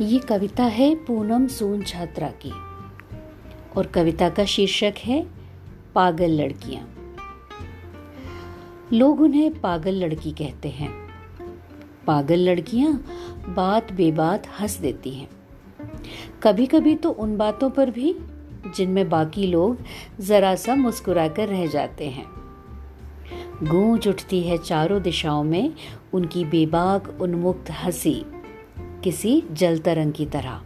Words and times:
ये 0.00 0.18
कविता 0.18 0.64
है 0.64 0.94
पूनम 0.94 1.46
सोन 1.46 1.82
छात्रा 1.82 2.28
की। 2.28 2.52
और 3.76 3.86
कविता 3.86 4.28
का 4.28 4.44
शीर्षक 4.44 4.94
है, 4.98 5.26
पागल 5.94 6.30
लड़कियाँ। 6.30 7.14
लोग 8.92 9.20
उन्हें 9.20 9.60
पागल 9.60 9.94
लड़की 9.94 10.30
कहते 10.30 10.68
हैं। 10.68 11.08
पागल 12.06 12.36
लड़कियाँ 12.36 13.04
बात 13.48 13.92
बेबात 13.92 14.46
हंस 14.60 14.76
देती 14.76 15.10
हैं। 15.10 15.28
कभी 16.42 16.66
कभी 16.66 16.94
तो 16.94 17.10
उन 17.10 17.36
बातों 17.36 17.70
पर 17.70 17.90
भी, 17.90 18.16
जिनमें 18.76 19.08
बाकी 19.08 19.46
लोग 19.46 19.78
जरा 20.20 20.54
सा 20.54 20.74
मुस्कुराकर 20.74 21.48
रह 21.48 21.66
जाते 21.66 22.06
हैं। 22.08 22.26
गूंज 23.62 24.08
उठती 24.08 24.42
है 24.42 24.58
चारों 24.58 25.02
दिशाओं 25.02 25.44
में 25.44 25.74
उनकी 26.12 26.44
बेबाक, 26.44 27.18
उन्मुक्त 27.20 27.70
हँसी। 27.70 28.24
किसी 29.08 29.42
जल 29.52 29.78
तरंग 29.78 30.12
की 30.12 30.26
तरह। 30.26 30.60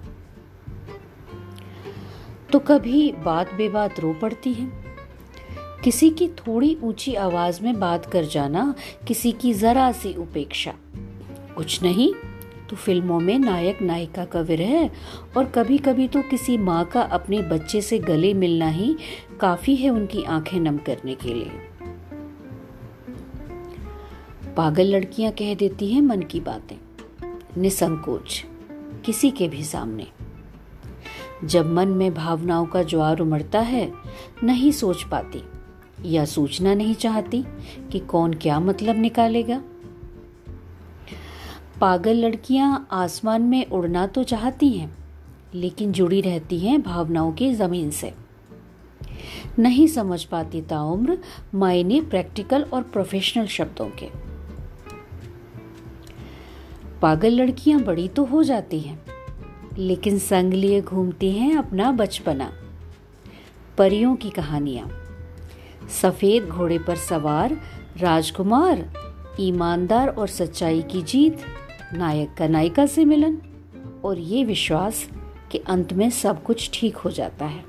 तो 2.52 2.59
कभी 2.59 3.12
बात 3.12 3.55
बेबात 3.55 4.01
रो 4.01 4.12
पड़ती 4.12 4.52
है। 4.52 4.73
किसी 5.84 6.10
की 6.10 6.28
थोड़ी 6.28 6.78
ऊँची 6.82 7.15
आवाज़ 7.15 7.62
में 7.62 7.80
बात 7.80 8.06
कर 8.06 8.24
जाना 8.24 8.74
किसी 9.09 9.32
की 9.32 9.52
जरा 9.52 9.92
सी 9.92 10.15
उपेक्षा। 10.15 10.74
कुछ 11.56 11.82
नहीं 11.82 12.15
तो 12.70 12.77
फ़िल्मों 12.77 13.20
में 13.20 13.38
नायक 13.38 13.82
नायिका 13.82 14.24
का 14.24 14.41
विरह 14.41 14.90
और 15.37 15.45
कभी 15.45 15.79
कभी 15.79 16.09
तो 16.09 16.23
किसी 16.23 16.59
माँ 16.59 16.84
का 16.84 17.02
अपने 17.02 17.43
बच्चे 17.43 17.80
से 17.80 17.98
गले 17.98 18.34
मिलना 18.34 18.68
ही 18.68 18.96
काफ़ी 19.40 19.77
है 19.77 19.90
उनकी 19.90 20.23
आँखें 20.23 20.60
नम 20.60 20.79
करने 20.79 21.15
के 21.15 21.34
लिए। 21.34 21.51
पागल 24.56 24.84
लड़कियाँ 24.84 25.32
कह 25.32 25.54
देती 25.54 25.93
हैं 25.93 26.02
मन 26.02 26.23
की 26.23 26.40
बातें। 26.40 26.77
निसंकोच, 27.59 28.45
किसी 29.05 29.31
के 29.31 29.49
भी 29.49 29.63
सामने। 29.63 30.07
जब 31.45 31.73
मन 31.73 31.89
में 31.89 32.15
भावनाओं 32.15 32.67
का 32.67 32.83
ज्वार 32.83 33.19
उमड़ता 33.19 33.61
है, 33.61 33.93
नहीं 34.45 34.73
सोच 34.73 35.03
पाती 35.03 35.43
या 36.05 36.25
सोचना 36.25 36.75
नहीं 36.75 36.95
चाहती 36.95 37.45
कि 37.93 37.99
कौन 37.99 38.35
क्या 38.35 38.61
मतलब 38.61 38.99
निकालेगा। 38.99 39.63
पागल 41.80 42.17
लड़कियाँ 42.17 42.89
आसमान 42.93 43.43
में 43.43 43.67
उड़ना 43.67 44.07
तो 44.07 44.25
चाहती 44.25 44.69
हैं, 44.69 44.97
लेकिन 45.55 45.93
जुड़ी 45.93 46.21
रहती 46.21 46.59
हैं 46.59 46.83
भावनाओं 46.83 47.33
की 47.33 47.55
ज़मीन 47.55 47.91
से। 47.91 48.15
नहीं 49.59 49.87
समझ 49.87 50.25
पाती 50.25 50.63
ताउम्र 50.63 51.19
मायने 51.55 52.01
प्रैक्टिकल 52.01 52.63
और 52.63 52.83
प्रोफेशनल 52.83 53.47
शब्दों 53.47 53.91
के। 53.91 54.32
पागल 57.03 57.33
लड़कियाँ 57.33 57.81
बड़ी 57.81 58.09
तो 58.09 58.25
हो 58.25 58.43
जाती 58.43 58.79
हैं, 58.81 58.99
लेकिन 59.79 60.19
संग 60.19 60.53
लिए 60.53 60.81
घूमती 60.81 61.31
हैं 61.31 61.57
अपना 61.57 61.91
बचपना। 61.93 62.51
परियों 63.79 64.15
की 64.17 64.31
कहानियाँ। 64.31 64.89
सफ़ेद 66.03 66.45
घोड़े 66.45 66.78
पर 66.78 66.97
सवार, 66.97 67.56
राजकुमार, 67.99 68.84
ईमानदार 69.41 70.09
और 70.09 70.28
सच्चाई 70.28 70.83
की 70.83 71.03
जीत, 71.03 71.39
नायक 71.95 72.34
का 72.34 72.49
नायिका 72.49 72.87
से 72.87 73.05
मिलन, 73.05 73.39
और 74.05 74.19
ये 74.19 74.45
विश्वास 74.45 75.06
कि 75.53 75.59
अंत 75.59 75.93
में 75.93 76.09
सब 76.11 76.43
कुछ 76.43 76.71
ठीक 76.75 76.97
हो 76.97 77.11
जाता 77.11 77.45
है। 77.45 77.65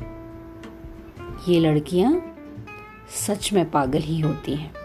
ये 1.50 1.60
लड़कियाँ 1.60 2.14
सच 3.28 3.54
में 3.54 3.70
पागल 3.72 4.00
ही 4.00 4.20
होती 4.20 4.56
हैं। 4.56 4.83